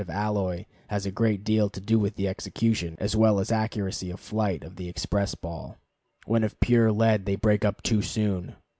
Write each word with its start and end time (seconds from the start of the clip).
of 0.01 0.09
alloy 0.09 0.65
has 0.87 1.05
a 1.05 1.11
great 1.11 1.43
deal 1.43 1.69
to 1.69 1.79
do 1.79 1.99
with 1.99 2.15
the 2.15 2.27
execution, 2.27 2.95
as 2.99 3.15
well 3.15 3.39
as 3.39 3.51
accuracy 3.51 4.09
of 4.09 4.19
flight, 4.19 4.63
of 4.63 4.75
the 4.75 4.89
express 4.89 5.35
ball. 5.35 5.77
When 6.25 6.43
of 6.43 6.59
pure 6.59 6.91
lead 6.91 7.27
they 7.27 7.35
break 7.35 7.63
up 7.63 7.83
too 7.83 8.01
soon. 8.01 8.55